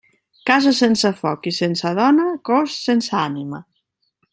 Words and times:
Casa 0.49 0.71
sense 0.77 1.11
foc 1.19 1.51
i 1.53 1.55
sense 1.59 1.93
dona, 2.01 2.27
cos 2.51 2.83
sense 2.89 3.17
ànima. 3.23 3.65